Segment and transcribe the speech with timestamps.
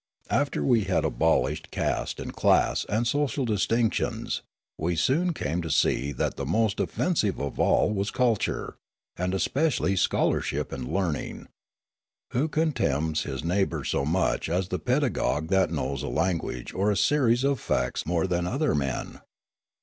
[0.31, 4.41] After we had abolished caste and class and social distinctions,
[4.79, 8.77] we soon came to see that the most offensive of all was culture,
[9.15, 11.49] and especially scholarship and learning.
[12.31, 16.97] Who contemns his neighbour so much as the pedagogue that knows a language or a
[16.97, 19.21] series of facts more than other men